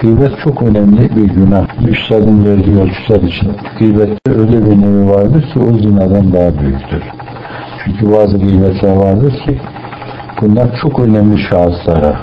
[0.00, 1.66] Gıybet çok önemli bir günah.
[1.88, 3.52] Üstadın verdiği ölçüler için.
[3.78, 7.02] Gıybette öyle bir nevi vardır ki o zinadan daha büyüktür.
[7.84, 9.60] Çünkü bazı gıybetler vardır ki
[10.40, 12.16] bunlar çok önemli şahıslara,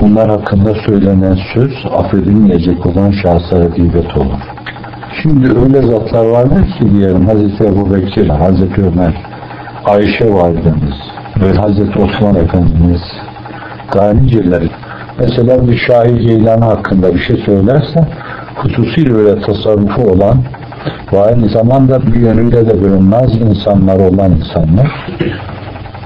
[0.00, 4.40] bunlar hakkında söylenen söz affedilmeyecek olan şahıslara gıybet olur.
[5.22, 9.14] Şimdi öyle zatlar vardır ki diyelim Hazreti Ebu Bekir, Hazreti Ömer,
[9.84, 10.96] Ayşe validemiz
[11.40, 13.02] ve Hazreti Osman Efendimiz
[13.94, 14.70] daha niceleri.
[15.20, 18.06] Mesela bir Şahi Ceylan hakkında bir şey söylerse
[18.54, 20.38] hususi böyle tasarrufu olan
[21.12, 25.06] ve aynı zamanda bir yönüyle de naz insanlar olan insanlar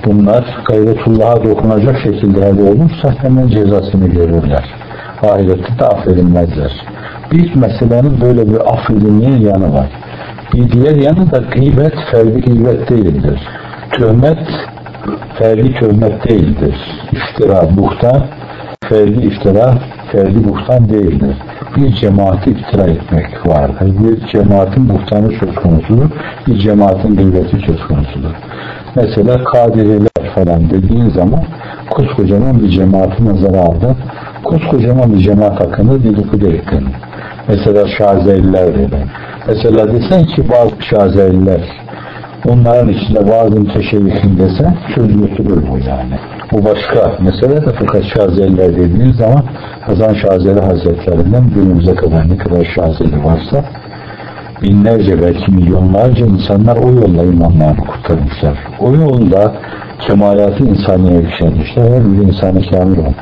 [0.06, 4.64] bunlar gayretullah'a dokunacak şekilde elde olursa hemen cezasını görürler.
[5.22, 6.72] Ahirette de affedilmezler.
[7.32, 9.88] Bir meselenin böyle bir affedilmeyen yanı var.
[10.54, 13.40] Bir diğer yanı da gıybet, ferdi gıybet değildir.
[13.92, 14.48] Töhmet,
[15.38, 16.74] ferdi töhmet değildir.
[17.12, 18.22] İftira, buhtan,
[18.88, 19.74] ferdi iftira,
[20.12, 21.36] ferdi buhtan değildir.
[21.76, 23.92] Bir cemaati iftira etmek vardır.
[23.98, 26.10] Bir cemaatin buhtanı söz konusudur.
[26.46, 28.34] Bir cemaatin gıybeti söz konusudur.
[28.96, 31.44] Mesela kadiriler falan dediğin zaman
[31.90, 33.96] koskocaman bir cemaati nazara aldın.
[34.44, 36.88] Koskocaman bir cemaat hakkında dedikodu ettin.
[37.48, 39.06] Mesela Şazeliler dedi.
[39.48, 41.60] Mesela desen ki bazı Şazeliler
[42.48, 46.18] onların içinde bazı müteşevihin desen söz götürür bu yani.
[46.52, 49.42] Bu başka mesele de fakat Şazeliler dediğiniz zaman
[49.80, 53.64] Hazan Şazeli Hazretlerinden günümüze kadar ne kadar Şazeli varsa
[54.62, 58.58] binlerce belki milyonlarca insanlar o yolla imanlarını kurtarmışlar.
[58.80, 59.52] O yolda
[60.00, 61.82] kemalatı insaniye yükselmişler.
[61.82, 63.16] Her bir insanı kamil olmuş.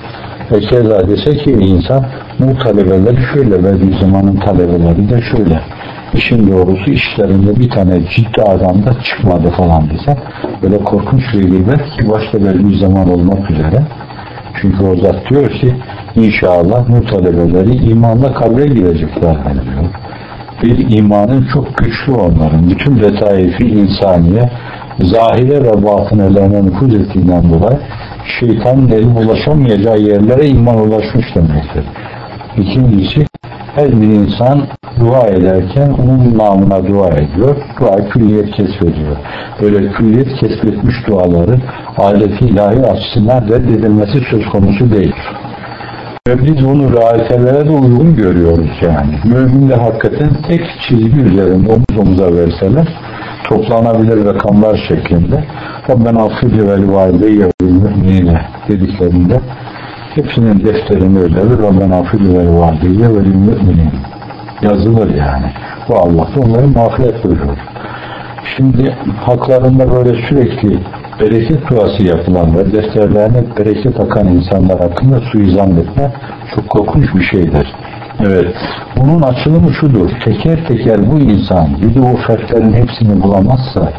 [0.53, 2.05] Ve keza dese ki insan
[2.39, 5.61] bu talebeleri şöyle ve bir zamanın talebeleri de şöyle.
[6.15, 10.17] İşin doğrusu işlerinde bir tane ciddi adam da çıkmadı falan dese
[10.63, 13.83] böyle korkunç bir gıybet ki başta belli zaman olmak üzere.
[14.61, 15.75] Çünkü o zat diyor ki
[16.17, 19.85] inşallah bu talebeleri imanla kabre girecekler diyor.
[20.63, 22.71] Bir imanın çok güçlü onların.
[22.71, 24.51] Bütün letaifi insaniye
[24.99, 27.79] zahire ve batınelerine nüfuz ettiğinden dolayı
[28.41, 31.85] şeytanın eli ulaşamayacağı yerlere iman ulaşmış demektir.
[32.57, 33.32] İkincisi
[33.75, 34.61] her bir insan
[35.01, 37.57] dua ederken onun namına dua ediyor.
[37.81, 39.17] Dua külliyet kesbediyor.
[39.63, 41.57] Böyle külliyet kesbetmiş duaları
[41.99, 45.15] aleti ilahi açısından reddedilmesi söz konusu değil.
[46.29, 49.15] Ve biz bunu realitelere de uygun görüyoruz yani.
[49.25, 52.89] Müminler hakikaten tek çizgi üzerinde omuz omuza verseler
[53.45, 55.45] toplanabilir rakamlar şeklinde
[55.89, 59.41] ben affıcı vel valideyye vel müminine dediklerinde
[60.15, 61.37] hepsinin defterini öyle
[61.81, 63.91] ben affıcı vel valideyye vel müminin
[64.63, 65.53] yazılır yani.
[65.89, 67.59] Bu Allah da onları mağfiret buyurur.
[68.57, 70.79] Şimdi haklarında böyle sürekli
[71.21, 76.13] bereket duası yapılan ve defterlerine bereket akan insanlar hakkında suizan etme
[76.55, 77.75] çok korkunç bir şeydir.
[78.21, 78.55] Evet.
[78.97, 80.11] Bunun açılımı şudur.
[80.25, 83.93] Teker teker bu insan bir de o fertlerin hepsini bulamazsa,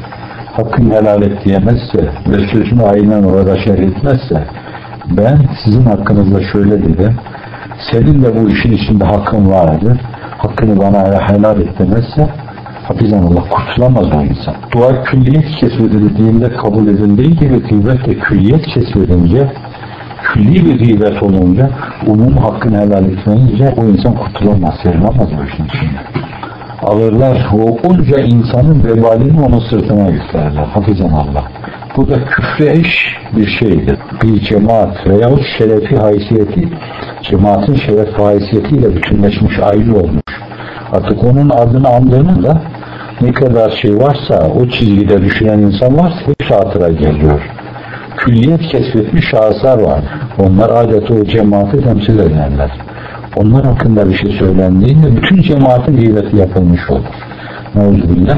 [0.54, 4.44] hakkını helal et diyemezse ve sözünü aynen orada şerh etmezse,
[5.10, 7.16] ben sizin hakkınızda şöyle dedim,
[7.92, 9.98] senin de bu işin içinde hakkın vardır,
[10.38, 12.30] hakkını bana helal et demezse,
[12.88, 14.56] hafizan Allah kurtulamaz o insan.
[14.72, 19.52] Dua külliyet kesbedildiğinde kabul edildiği gibi gıybet de külliyet kesbedince
[20.24, 21.70] külli bir gıybet olunca
[22.08, 26.00] umum hakkını helal etmeyince o insan kurtulamaz, serilamaz bu işin içinde.
[26.84, 30.64] Alırlar o onca insanın vebalini onun sırtına yüklerler.
[30.64, 31.44] Hafizan Allah.
[31.98, 33.98] Bu da küfre eş bir şeydir.
[34.24, 36.70] Bir cemaat veyahut şerefi haysiyeti
[37.22, 40.24] cemaatin şeref haysiyetiyle bütünleşmiş ayrı olmuş.
[40.92, 42.62] Artık onun adını andığının da
[43.22, 47.42] ne kadar şey varsa o çizgide düşünen insan varsa hepsi hatıra geliyor
[48.26, 50.04] külliyet kesbetmiş şahıslar var.
[50.40, 52.72] Onlar adeta o cemaati temsil ederler.
[53.36, 57.06] Onlar hakkında bir şey söylendiğinde bütün cemaatin gıybeti yapılmış olur.
[57.76, 58.38] Neuzubillah.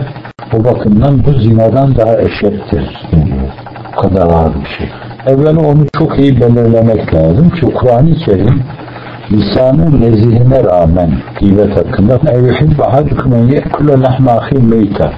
[0.53, 3.07] O bakımdan bu zinadan daha eşittir.
[3.97, 4.89] Bu kadar ağır bir şey.
[5.27, 8.63] Evvela onu çok iyi belirlemek lazım ki Kur'an-ı Kerim
[9.31, 15.11] lisanın nezihine rağmen gıybet hakkında evhid ve hacukumen ye'kule lahma ahim meyta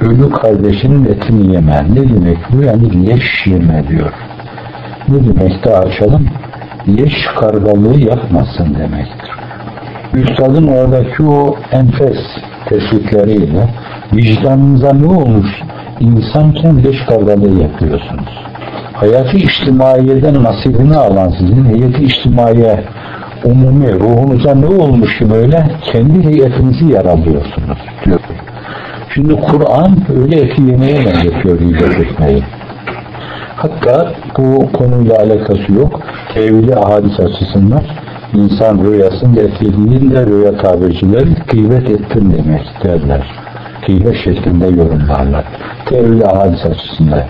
[0.00, 1.86] ölü kardeşinin etini yeme.
[1.90, 2.62] Ne demek bu?
[2.62, 4.12] Yani leş yeme diyor.
[5.08, 6.26] Ne demek de açalım?
[6.88, 9.30] Leş kargalığı yapmasın demektir.
[10.14, 12.18] Üstadın oradaki o enfes
[12.68, 13.68] tespitleriyle
[14.12, 15.62] vicdanınıza ne olmuş?
[16.00, 18.44] İnsanken leş kargalığı yapıyorsunuz.
[18.92, 22.84] Hayatı içtimaiyeden nasibini alan sizin heyeti içtimaiye
[23.44, 28.20] umumi ruhunuza ne olmuş ki böyle kendi heyetinizi yaralıyorsunuz diyor.
[29.14, 32.42] Şimdi Kur'an öyle eti yemeye benzetiyor icat etmeyi.
[33.56, 36.00] Hatta bu konuyla alakası yok.
[36.34, 37.82] Tevili hadis açısından
[38.34, 43.26] İnsan rüyasında etkilediğinde rüya tabircileri gıybet ettin demek derler.
[43.86, 45.44] Gıybet şeklinde yorumlarlar.
[45.86, 47.22] Tevil hadis açısından.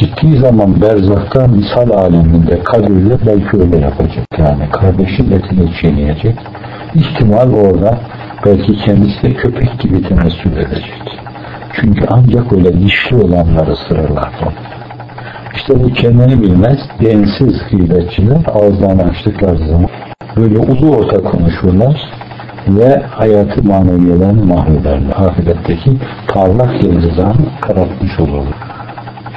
[0.00, 4.70] Gittiği zaman berzakta misal aleminde kabirde belki öyle yapacak yani.
[4.72, 6.36] Kardeşin etini çiğneyecek.
[6.94, 7.98] İhtimal orada
[8.46, 11.18] belki kendisi de köpek gibi temessül edecek.
[11.72, 14.52] Çünkü ancak öyle dişli olanları ısırırlar onu.
[15.54, 19.88] İşte bu kendini bilmez, densiz gıybetçiler ağızlarını açtıkları zaman
[20.36, 22.00] böyle ulu orta konuşurlar
[22.68, 25.12] ve hayatı maneviyelerini mahvederler.
[25.16, 25.96] Ahiretteki
[26.28, 28.54] parlak yıldızlarını karartmış olurlar.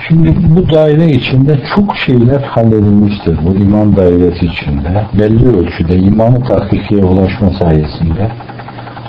[0.07, 3.37] Şimdi bu daire içinde çok şeyler halledilmiştir.
[3.45, 8.31] Bu iman dairesi içinde belli ölçüde imanı tahkikiye ulaşma sayesinde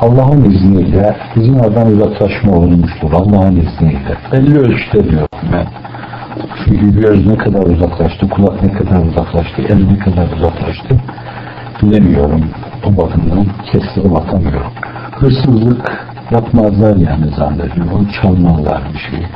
[0.01, 3.13] Allah'ın izniyle bizim oradan uzaklaşma olmuştur.
[3.13, 4.17] Allah'ın izniyle.
[4.33, 5.67] Belli ölçüde diyorum ben.
[6.65, 10.97] Çünkü göz ne kadar uzaklaştı, kulak ne kadar uzaklaştı, el ne kadar uzaklaştı
[11.83, 12.45] bilemiyorum.
[12.87, 14.73] O bakımdan kestirip atamıyorum.
[15.13, 18.09] Hırsızlık yapmazlar yani zannediyorum.
[18.23, 19.27] Çalmazlar bir şey.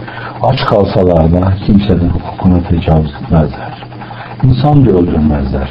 [0.43, 3.87] Aç kalsalar da kimsenin hukukuna tecavüz etmezler.
[4.43, 5.71] İnsan da öldürmezler.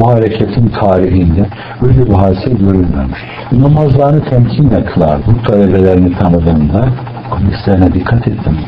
[0.00, 1.46] Bu hareketin tarihinde
[1.82, 3.18] öyle bir hadise görülmemiş.
[3.52, 5.18] Namazlarını temkinle kılar.
[5.26, 6.88] Bu talebelerini tanıdığımda
[7.30, 8.58] komislerine dikkat ettim.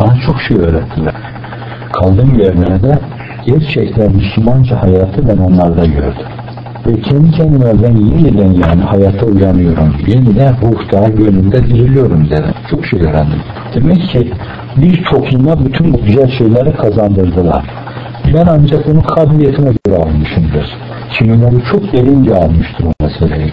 [0.00, 1.14] Bana çok şey öğrettiler.
[1.92, 2.98] Kaldığım yerlerde
[3.46, 6.26] gerçekten Müslümanca hayatı ben onlarda gördüm.
[6.86, 9.94] Ve kendi kendime ben yeniden yani hayata uyanıyorum.
[10.06, 12.54] Yeniden ruhta, gönlümde diriliyorum dedim.
[12.70, 13.40] Çok şey öğrendim.
[13.74, 14.32] Demek ki
[14.76, 17.64] bir topluma bütün bu güzel şeyleri kazandırdılar.
[18.34, 20.66] Ben ancak bunu kabiliyetime göre almışımdır.
[21.12, 23.52] Kimileri çok derince almıştır o meseleyi.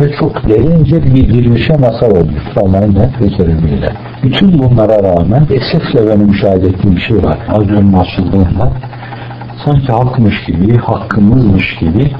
[0.00, 3.88] Ve çok derince bir girmişe masal olmuştur Allah'ın net ve kerimiyle.
[4.22, 7.38] Bütün bunlara rağmen esefle benim müşahede ettiğim bir şey var.
[7.48, 8.72] Az önce açıldığında
[9.64, 12.10] sanki halkmış gibi, hakkımızmış gibi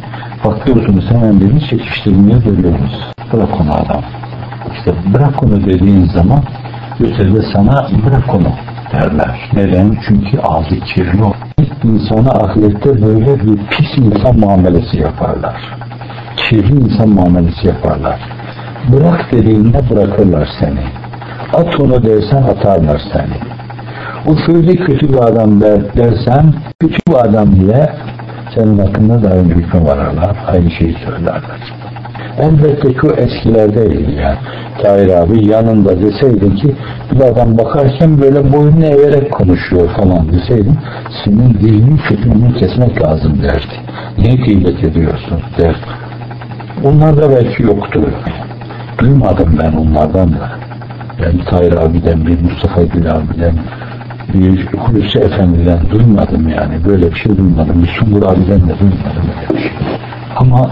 [0.44, 3.10] bakıyorsunuz hemen beni çekiştirmeye dönüyoruz.
[3.32, 4.02] Bırak onu adam.
[4.74, 6.42] İşte bırak onu dediğin zaman
[7.00, 8.52] ötede sana bırak onu
[8.92, 9.50] derler.
[9.52, 9.96] Neden?
[10.08, 11.32] Çünkü ağzı kirli o.
[11.84, 15.78] İnsana ahirette böyle bir pis insan muamelesi yaparlar.
[16.36, 18.20] Kirli insan muamelesi yaparlar.
[18.92, 20.84] Bırak dediğinde bırakırlar seni.
[21.52, 23.58] At onu dersen atarlar seni.
[24.26, 27.88] O şöyle kötü bir adam der, dersen kötü bir adam diye
[28.54, 30.36] senin hakkında da aynı hükme vararlar.
[30.46, 31.42] Aynı şeyi söylerler.
[32.38, 34.38] Elbette o eskilerdeydi yani.
[34.82, 36.74] Tahir abi yanında deseydin ki
[37.12, 40.78] bir adam bakarken böyle boynunu eğerek konuşuyor falan deseydin
[41.24, 43.74] senin dilini kötülüğünü kesmek lazım derdi.
[44.18, 45.78] Niye gıybet ediyorsun derdi.
[46.84, 48.00] Onlar da belki yoktu.
[48.98, 50.50] Duymadım ben onlardan da.
[51.22, 53.54] Ben Tahir abiden, bir Mustafa Gül abiden,
[54.34, 56.84] bir Hulusi Efendi'den duymadım yani.
[56.84, 57.82] Böyle bir şey duymadım.
[57.82, 59.72] Bir Sungur abiden de duymadım öyle bir şey.
[60.36, 60.70] Ama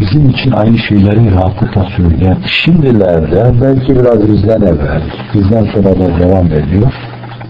[0.00, 5.02] bizim için aynı şeyleri rahatlıkla söyleyen şimdilerde belki biraz bizden evvel,
[5.34, 6.92] bizden sonra da devam ediyor.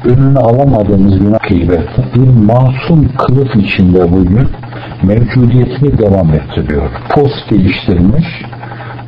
[0.05, 4.49] Önünü alamadığımız günah gıybette bir masum kılıf içinde bugün
[5.03, 6.91] mevcudiyetini devam ettiriyor.
[7.11, 8.27] Post geliştirmiş,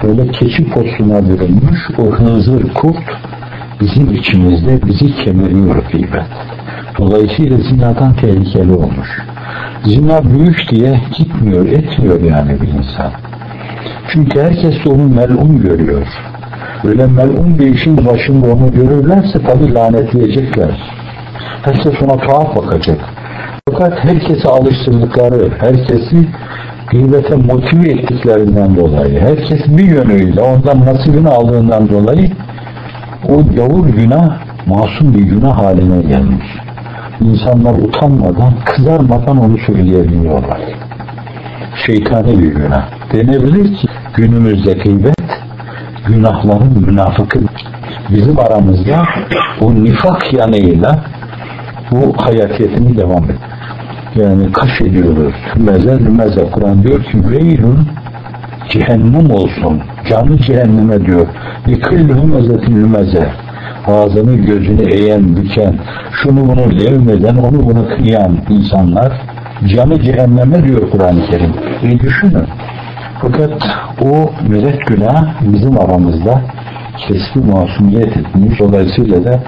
[0.02, 3.04] böyle keçi postuna bürünmüş o hızır kurt
[3.80, 6.30] bizim içimizde bizi kemiriyor gıybet.
[6.98, 9.08] Dolayısıyla zinadan tehlikeli olmuş.
[9.84, 13.12] Zina büyük diye gitmiyor, etmiyor yani bir insan.
[14.12, 16.06] Çünkü herkes de onu melun görüyor.
[16.84, 20.82] Öyle melun bir işin başında onu görürlerse tabi lanetleyecekler.
[21.62, 22.98] Herkes ona tuhaf bakacak.
[23.70, 26.28] Fakat herkese alıştırdıkları, herkesi
[26.90, 32.30] gıybete motive ettiklerinden dolayı, herkes bir yönüyle ondan nasibini aldığından dolayı
[33.28, 36.46] o yavur günah masum bir günah haline gelmiş.
[37.20, 40.60] İnsanlar utanmadan, kızarmadan onu söyleyebiliyorlar.
[41.86, 42.88] Şeytani bir günah.
[43.12, 45.14] Denebilir ki günümüzde gıybet
[46.06, 47.38] günahların münafıkı
[48.10, 49.02] bizim aramızda
[49.60, 50.98] bu nifak yanıyla
[51.90, 53.38] bu hayatiyetini devam ediyor.
[54.14, 55.34] Yani kaş ediyoruz.
[55.54, 56.50] Tümeze lümeze.
[56.50, 57.88] Kur'an diyor ki veylun
[58.70, 59.82] cehennem olsun.
[60.10, 61.26] Canı cehenneme diyor.
[61.68, 63.28] Likilli hümezetin lümeze.
[63.86, 65.74] Ağzını gözünü eğen, büken,
[66.12, 69.12] şunu bunu levmeden, onu bunu kıyan insanlar
[69.66, 71.52] canı cehenneme diyor Kur'an-ı Kerim.
[71.82, 72.46] E düşünün.
[73.22, 73.50] Fakat
[74.00, 76.40] o melek günah bizim aramızda
[76.96, 78.58] kesbi masumiyet etmiş.
[78.58, 79.40] Dolayısıyla da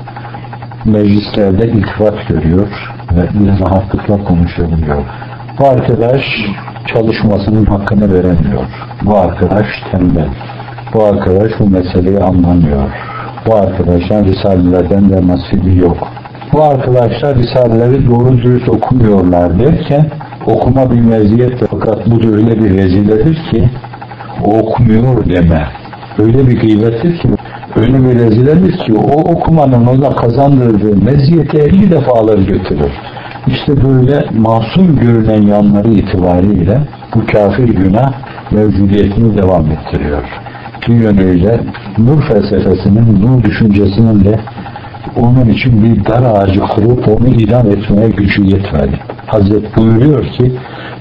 [0.85, 2.69] meclislerde iltifat görüyor
[3.13, 3.29] ve
[3.61, 5.03] rahatlıkla konuşabiliyor.
[5.59, 6.25] Bu arkadaş
[6.87, 8.63] çalışmasının hakkını veremiyor.
[9.03, 10.29] Bu arkadaş tembel.
[10.95, 12.83] Bu arkadaş bu meseleyi anlamıyor.
[13.47, 16.09] Bu arkadaşlar Risalelerden de nasibi yok.
[16.53, 20.11] Bu arkadaşlar Risaleleri doğru dürüst okumuyorlar derken
[20.47, 23.69] Okuma bir meziyet fakat bu da öyle bir reziledir ki
[24.45, 25.67] okumuyor deme.
[26.19, 27.29] Öyle bir gıybettir ki
[27.77, 32.93] öyle bir reziledir ki o okumanın ona kazandırdığı meziyeti 50 defa alır götürür.
[33.47, 36.81] İşte böyle masum görünen yanları itibariyle
[37.15, 38.13] bu kafir günah
[38.51, 40.23] mevcudiyetini devam ettiriyor.
[40.89, 41.61] Bir yönüyle
[41.99, 44.41] nur felsefesinin, nur düşüncesinin de
[45.17, 48.99] onun için bir dar ağacı kurup onu idam etmeye gücü yetmedi.
[49.27, 50.53] Hazret buyuruyor ki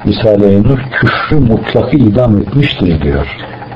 [0.08, 3.28] Risale-i Nur küfrü mutlakı idam etmiştir diyor.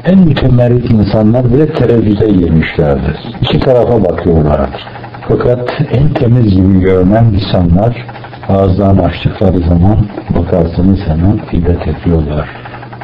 [0.06, 3.18] En mütemerrit insanlar bile tereddüte girmişlerdir.
[3.42, 4.88] İki tarafa bakıyorlardır.
[5.28, 8.06] Fakat en temiz gibi görünen insanlar
[8.50, 9.98] ağızlarını açtıkları zaman
[10.38, 12.50] bakarsınız hemen gıybet ediyorlar.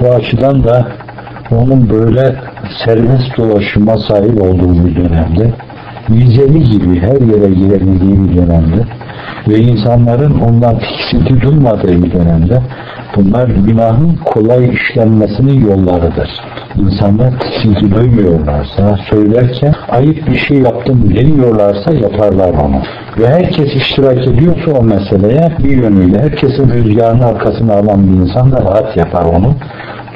[0.02, 0.88] Bu açıdan da
[1.52, 2.36] onun böyle
[2.86, 5.54] serbest dolaşıma sahip olduğu bir dönemde
[6.10, 8.84] vizeli gibi her yere girebildiği bir dönemde
[9.48, 12.62] ve insanların ondan tiksinti duymadığı bir dönemde
[13.16, 16.30] bunlar günahın kolay işlenmesinin yollarıdır.
[16.76, 22.82] İnsanlar tiksinti duymuyorlarsa, söylerken ayıp bir şey yaptım demiyorlarsa yaparlar onu.
[23.20, 28.62] Ve herkes iştirak ediyorsa o meseleye bir yönüyle herkesin rüzgarının arkasına alan bir insan da
[28.62, 29.56] rahat yapar onu.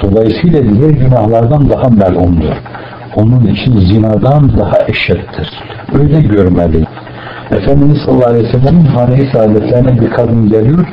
[0.03, 2.55] Dolayısıyla diğer günahlardan daha melumdur.
[3.15, 5.49] Onun için zinadan daha eşittir.
[5.99, 6.85] Öyle görmeli.
[7.51, 10.87] Efendimiz sallallahu aleyhi ve sellem'in hane-i saadetlerine bir kadın geliyor.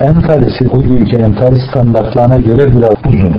[0.00, 3.36] Entarisi bugünkü entari standartlarına göre biraz uzun.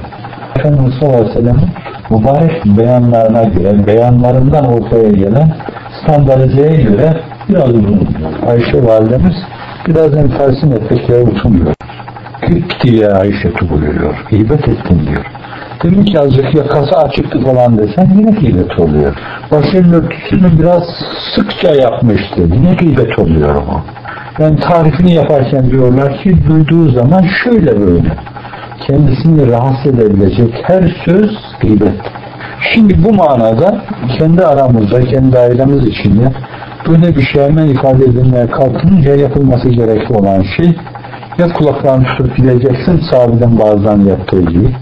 [0.55, 1.69] Efendimiz sallallahu aleyhi ve sellem'in
[2.09, 5.55] mübarek beyanlarına göre, beyanlarından ortaya gelen
[6.03, 7.13] standartizeye göre
[7.49, 8.07] biraz uzun.
[8.47, 9.35] Ayşe validemiz
[9.87, 11.73] biraz entarisin etekleri uçmuyor.
[12.41, 14.25] Küt diye Ayşe buyuruyor.
[14.31, 15.25] İbet ettin diyor.
[15.83, 19.15] Demin ki azıcık yakası açıktı falan desen yine gıybet oluyor.
[19.51, 20.83] Başının örtüsünü biraz
[21.35, 22.41] sıkça yapmıştı.
[22.41, 23.81] Yine gıybet oluyor o.
[24.39, 28.09] Yani tarifini yaparken diyorlar ki duyduğu zaman şöyle böyle.
[28.87, 31.31] Kendisini rahatsız edebilecek her söz
[31.61, 32.01] gıybet.
[32.73, 33.81] Şimdi bu manada
[34.17, 36.31] kendi aramızda, kendi ailemiz içinde
[36.87, 40.75] böyle bir şey hemen ifade edilmeye kalkınca yapılması gerekli olan şey
[41.37, 44.75] ya kulaklarını tutup gideceksin sahabeden bazıdan yaptığı gibi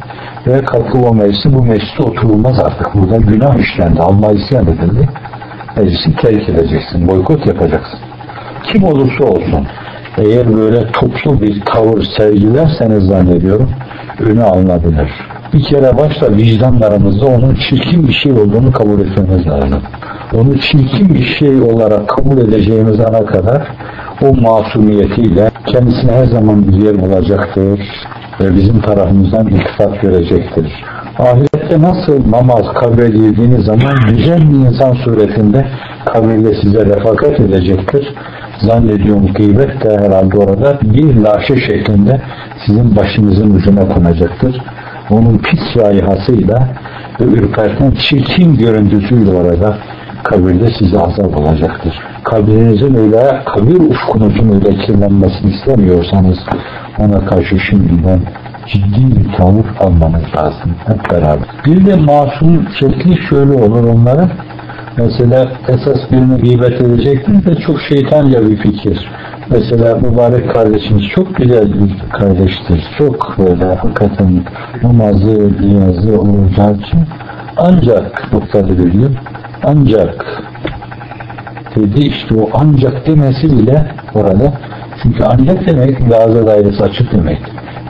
[0.47, 2.95] ve kalkıp o meclisi bu mecliste oturulmaz artık.
[2.95, 4.01] Burada günah işlendi.
[4.01, 5.09] Allah isyan edildi.
[5.77, 7.07] Meclisi terk edeceksin.
[7.07, 7.99] Boykot yapacaksın.
[8.63, 9.67] Kim olursa olsun.
[10.17, 13.69] Eğer böyle toplu bir tavır sergilerseniz zannediyorum
[14.19, 15.09] önü alınabilir.
[15.53, 19.81] Bir kere başta vicdanlarımızda onun çirkin bir şey olduğunu kabul etmemiz lazım.
[20.33, 23.67] Onu çirkin bir şey olarak kabul edeceğimiz ana kadar
[24.21, 27.79] o masumiyetiyle kendisine her zaman bir yer bulacaktır
[28.41, 30.83] ve bizim tarafımızdan iltifat görecektir.
[31.19, 35.67] Ahirette nasıl namaz kabul edildiğiniz zaman güzel bir insan suretinde
[36.05, 38.13] kabirde size refakat edecektir.
[38.61, 42.21] Zannediyorum gıybet de herhalde orada bir laşe şeklinde
[42.65, 44.61] sizin başınızın ucuna konacaktır.
[45.09, 46.67] Onun pis rayihasıyla
[47.19, 49.77] ve ürperten çirkin görüntüsüyle orada
[50.23, 51.93] kabirde size azap olacaktır.
[52.23, 56.37] Kabirinizin öyle, kabir ufkunuzun öyle kirlenmesini istemiyorsanız
[56.99, 58.19] ona karşı şimdiden
[58.67, 61.47] ciddi bir tavır almanız lazım hep beraber.
[61.65, 64.29] Bir de masum şekli şöyle olur onların.
[64.97, 69.09] Mesela esas birini gıybet edecektir de çok şeytanca bir fikir.
[69.49, 72.83] Mesela mübarek kardeşimiz çok güzel bir kardeştir.
[72.97, 74.43] Çok böyle hakikaten
[74.83, 76.09] namazı, niyazı
[76.81, 76.99] için
[77.57, 79.09] ancak noktalı veriyor.
[79.63, 80.25] Ancak
[81.75, 83.85] dedi işte o ancak demesi bile
[84.15, 84.53] orada
[85.03, 87.39] çünkü ancak demek gaza dairesi açık demek.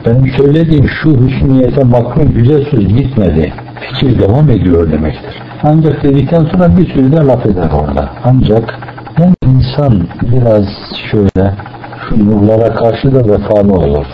[0.06, 3.52] Benim söylediğim şu hüsniyete makrum güzel söz gitmedi.
[3.80, 5.42] Fikir devam ediyor demektir.
[5.62, 8.08] Ancak dedikten sonra bir sürü de laf eder orada.
[8.24, 8.78] Ancak
[9.18, 10.64] yani insan biraz
[11.10, 11.54] şöyle
[12.08, 14.06] şu nurlara karşı da vefalı olur.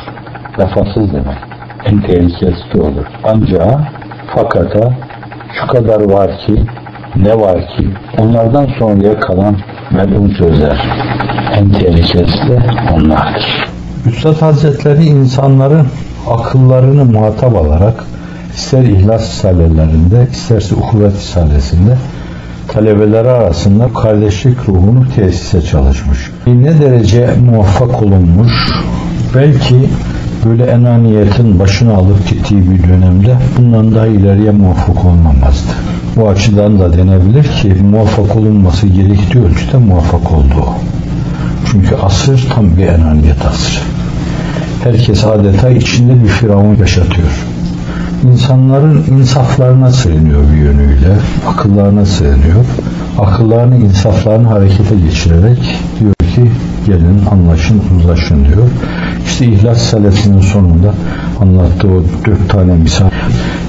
[0.59, 1.39] Vefasız demek.
[1.85, 3.07] En tehlikesi olur.
[3.25, 3.81] Ancak
[4.35, 4.93] fakata
[5.53, 6.65] şu kadar var ki
[7.17, 9.57] ne var ki onlardan sonraya kalan
[9.91, 10.79] melun sözler
[11.59, 12.59] en tehlikelisi de
[12.95, 13.69] onlardır.
[14.07, 15.87] Üstad Hazretleri insanların
[16.31, 18.05] akıllarını muhatap alarak
[18.57, 21.97] ister ihlas risalelerinde isterse uhuvvet risalesinde
[22.69, 26.31] talebeleri arasında kardeşlik ruhunu tesise çalışmış.
[26.47, 28.53] Ne derece muvaffak olunmuş
[29.35, 29.89] belki
[30.45, 35.73] böyle enaniyetin başını alıp gittiği bir dönemde bundan daha ileriye muvaffak olmamazdı.
[36.17, 40.67] Bu açıdan da denebilir ki muvaffak olunması gerektiği ölçüde muvaffak oldu.
[41.71, 43.81] Çünkü asır tam bir enaniyet asrı.
[44.85, 47.54] Herkes adeta içinde bir firavun yaşatıyor.
[48.33, 51.17] İnsanların insaflarına sığınıyor bir yönüyle,
[51.49, 52.65] akıllarına sığınıyor.
[53.19, 56.51] Akıllarını, insaflarını harekete geçirerek diyor ki
[56.87, 58.67] gelin anlaşın uzlaşın diyor.
[59.27, 60.95] İşte İhlas Salesi'nin sonunda
[61.41, 63.11] anlattığı o dört tane misal.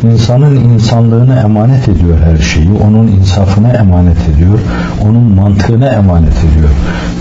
[0.03, 2.69] İnsanın insanlığını emanet ediyor her şeyi.
[2.87, 4.59] Onun insafına emanet ediyor.
[5.01, 6.69] Onun mantığına emanet ediyor.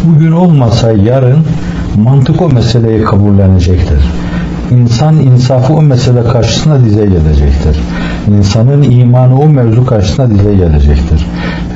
[0.05, 1.45] Bugün olmasa yarın
[1.97, 4.05] mantık o meseleyi kabullenecektir.
[4.71, 7.81] İnsan insafı o mesele karşısında dize gelecektir.
[8.29, 11.27] İnsanın imanı o mevzu karşısında dize gelecektir.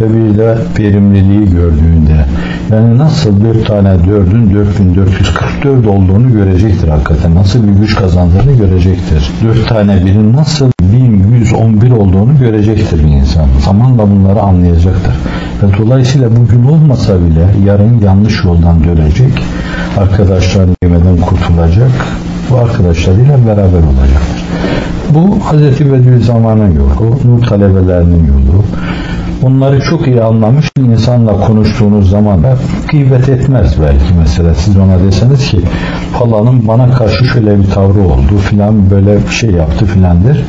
[0.00, 2.24] Ve bir de verimliliği gördüğünde
[2.70, 7.34] yani nasıl bir tane dördün 4444 olduğunu görecektir hakikaten.
[7.34, 9.30] Nasıl bir güç kazandığını görecektir.
[9.44, 13.46] Dört tane birin nasıl 1111 olduğunu görecektir bir insan.
[13.64, 15.14] Zamanla bunları anlayacaktır.
[15.62, 19.32] Ve dolayısıyla bugün olmasa bile yarın yanlış yoldan dönecek.
[19.98, 21.90] Arkadaşlarını yemeden kurtulacak
[22.50, 24.44] bu arkadaşlarıyla beraber olacaktır.
[25.14, 25.80] Bu Hz.
[25.80, 28.64] Bediüzzaman'ın yolu, nur talebelerinin yolu.
[29.42, 32.56] Onları çok iyi anlamış bir insanla konuştuğunuz zaman da
[32.90, 34.54] gıybet etmez belki mesela.
[34.54, 35.60] Siz ona deseniz ki
[36.18, 40.44] falanın bana karşı şöyle bir tavrı oldu filan böyle bir şey yaptı filandır.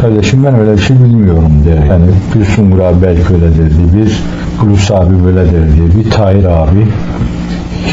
[0.00, 1.86] Kardeşim ben öyle bir şey bilmiyorum der.
[1.86, 4.22] Yani bir Sungur abi belki öyle derdi, bir
[4.58, 6.86] Hulusi abi böyle derdi, bir Tahir abi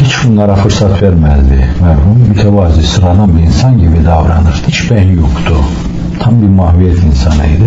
[0.02, 1.68] hiç bunlara fırsat vermezdi.
[1.82, 4.68] Merhum mütevazi sıradan bir insan gibi davranırdı.
[4.68, 5.56] Hiç ben yoktu.
[6.20, 7.64] Tam bir mahviyet insanıydı.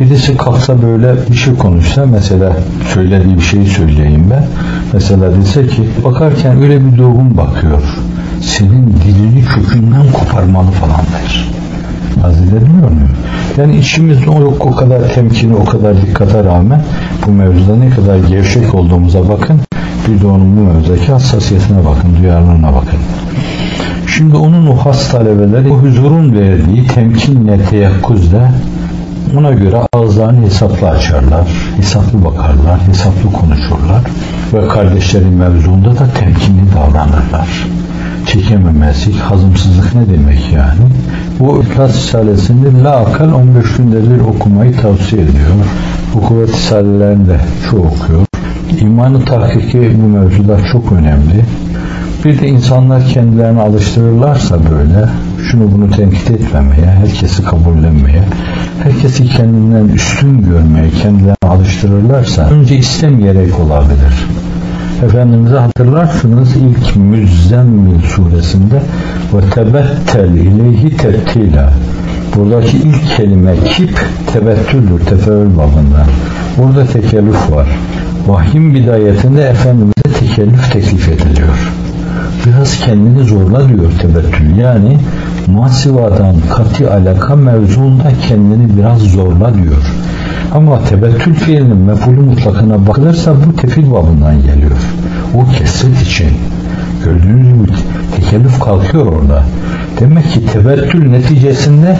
[0.00, 2.52] Birisi kalksa böyle bir şey konuşsa mesela
[2.94, 4.44] söylediği bir şeyi söyleyeyim ben.
[4.92, 7.82] Mesela dese ki bakarken öyle bir doğum bakıyor.
[8.42, 11.50] Senin dilini kökünden koparmalı falan der.
[12.22, 13.10] Hazredilmiyor muyum?
[13.56, 16.82] Yani içimizde o, o kadar temkini, o kadar dikkate rağmen
[17.26, 19.60] bu mevzuda ne kadar gevşek olduğumuza bakın.
[20.08, 20.20] Bir
[20.98, 22.98] de hassasiyetine bakın, duyarlılığına bakın.
[24.16, 28.50] Şimdi onun o has talebeleri o huzurun verdiği temkinle, teyakkuzla
[29.36, 31.46] ona göre ağızlarını hesaplı açarlar,
[31.76, 34.02] hesaplı bakarlar, hesaplı konuşurlar
[34.52, 37.66] ve kardeşlerin mevzuunda da temkinli davranırlar.
[38.26, 40.90] Çekememezlik, hazımsızlık ne demek yani?
[41.40, 45.48] Bu İhlas Risalesi'nde la akal 15 günde bir okumayı tavsiye ediyor.
[46.14, 48.27] Bu kuvvet risalelerini de çoğu okuyor.
[48.80, 51.44] İmanı tahkiki bu mevzuda çok önemli.
[52.24, 55.08] Bir de insanlar kendilerini alıştırırlarsa böyle
[55.50, 58.22] şunu bunu tenkit etmemeye, herkesi kabullenmeye,
[58.82, 64.26] herkesi kendinden üstün görmeye, kendilerini alıştırırlarsa önce istemeyerek olabilir.
[65.04, 68.82] Efendimiz'e hatırlarsınız ilk Müzzemmil suresinde
[69.34, 71.72] ve tebettel ileyhi tebtila
[72.36, 74.00] buradaki ilk kelime kip
[74.32, 76.06] tebettüldür tefeül babından.
[76.58, 77.66] Burada tekellüf var.
[78.28, 81.72] Vahyin bidayetinde Efendimiz'e tekellüf teklif ediliyor.
[82.46, 84.56] Biraz kendini zorla diyor tebettül.
[84.56, 84.98] Yani
[85.46, 89.82] masivadan kati alaka mevzuunda kendini biraz zorla diyor.
[90.54, 94.78] Ama tebettül fiilinin mefulü mutlakına bakılırsa bu tefil babından geliyor.
[95.34, 96.28] O kesit için.
[97.04, 97.72] Gördüğünüz gibi
[98.16, 99.42] tekellüf kalkıyor orada.
[100.00, 101.98] Demek ki tebettül neticesinde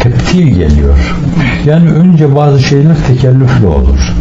[0.00, 1.16] teptil geliyor.
[1.66, 4.17] Yani önce bazı şeyler tekellüflü olur.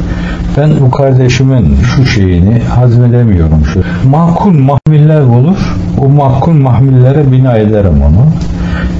[0.57, 3.65] Ben bu kardeşimin şu şeyini hazmedemiyorum.
[3.73, 4.09] Şu.
[4.09, 5.57] Makul mahmiller olur.
[6.01, 8.25] O makul mahmillere bina ederim onu.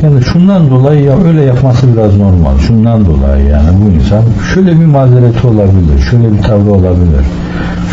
[0.04, 2.58] Yani şundan dolayı ya öyle yapması biraz normal.
[2.68, 6.00] Şundan dolayı yani bu insan şöyle bir mazereti olabilir.
[6.12, 7.26] Şöyle bir tavrı olabilir.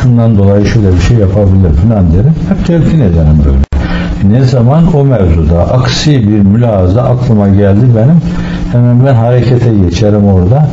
[0.03, 2.35] Şundan dolayı şöyle bir şey yapabilir falan derim.
[2.49, 3.65] Hep telkin ederim böyle.
[4.35, 8.21] Ne zaman o mevzuda aksi bir mülahaza aklıma geldi benim
[8.75, 10.69] hemen ben harekete geçerim orada.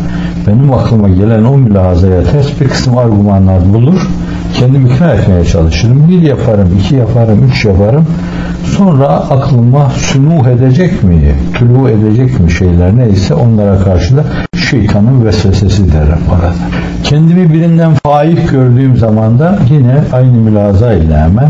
[0.47, 4.07] Benim aklıma gelen o mülahazaya ters bir kısım argümanlar bulur.
[4.53, 6.09] Kendimi ikna etmeye çalışırım.
[6.09, 8.05] Bir yaparım, iki yaparım, üç yaparım.
[8.77, 14.23] Sonra aklıma sünuh edecek mi, tülü edecek mi şeyler neyse onlara karşı da
[14.69, 16.53] şeytanın vesvesesi derim orada.
[17.03, 21.49] Kendimi birinden faik gördüğüm zaman da yine aynı mülaza ile hemen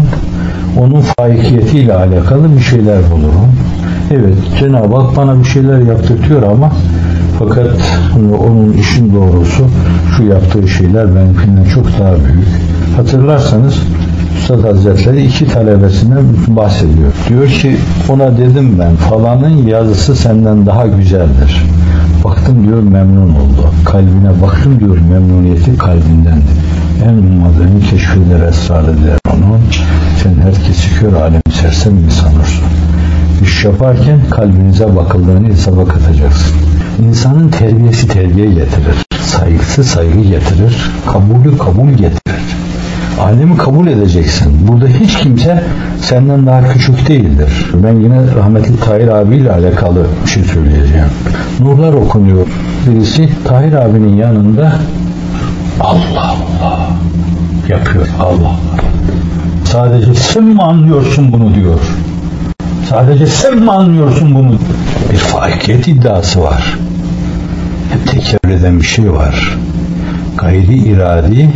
[0.79, 3.51] onun faikiyetiyle alakalı bir şeyler bulurum.
[4.11, 6.71] Evet Cenab-ı Hak bana bir şeyler yaptırtıyor ama
[7.41, 7.67] fakat
[8.39, 9.63] onun işin doğrusu
[10.17, 12.47] şu yaptığı şeyler benimkinden çok daha büyük.
[12.97, 13.75] Hatırlarsanız
[14.37, 17.11] Üstad Hazretleri iki talebesinden bahsediyor.
[17.29, 17.77] Diyor ki
[18.09, 21.65] ona dedim ben falanın yazısı senden daha güzeldir.
[22.23, 23.69] Baktım diyor memnun oldu.
[23.85, 26.51] Kalbine baktım diyor memnuniyeti kalbindendi.
[27.05, 29.61] En ummadığını keşfeder esrarı der onun.
[30.23, 32.65] Sen herkesi kör alem sersem mi sanırsın?
[33.43, 36.55] İş yaparken kalbinize bakıldığını hesaba katacaksın.
[37.07, 38.95] İnsanın terbiyesi terbiye getirir.
[39.21, 40.91] Saygısı saygı getirir.
[41.11, 42.41] Kabulü kabul getirir.
[43.21, 44.67] Alemi kabul edeceksin.
[44.67, 45.63] Burada hiç kimse
[46.01, 47.49] senden daha küçük değildir.
[47.73, 51.07] Ben yine rahmetli Tahir abiyle alakalı bir şey söyleyeceğim.
[51.59, 52.47] Nurlar okunuyor.
[52.87, 54.73] Birisi Tahir abinin yanında
[55.79, 56.87] Allah Allah
[57.69, 58.07] yapıyor.
[58.19, 58.55] Allah Allah.
[59.65, 61.79] Sadece sen mi anlıyorsun bunu diyor.
[62.89, 64.51] Sadece sen mi anlıyorsun bunu?
[65.11, 66.77] Bir fakiyet iddiası var.
[68.11, 69.57] Tekrar eden bir şey var.
[70.37, 71.49] Gayri iradi,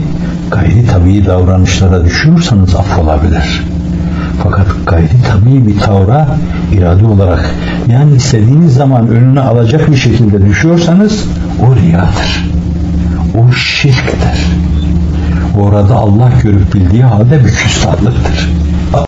[0.51, 3.63] gayri tabii davranışlara düşüyorsanız affolabilir.
[4.43, 6.37] Fakat gayri tabii bir tavra
[6.73, 7.51] irade olarak
[7.91, 11.25] yani istediğiniz zaman önüne alacak bir şekilde düşüyorsanız
[11.61, 12.45] o riyadır.
[13.37, 14.45] O şirktir.
[15.59, 18.49] Orada Allah görüp bildiği halde bir küstahlıktır.